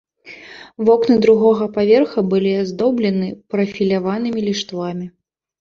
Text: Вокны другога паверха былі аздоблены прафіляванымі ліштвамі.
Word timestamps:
Вокны 0.87 1.17
другога 1.25 1.67
паверха 1.75 2.19
былі 2.31 2.53
аздоблены 2.63 3.29
прафіляванымі 3.55 4.39
ліштвамі. 4.51 5.07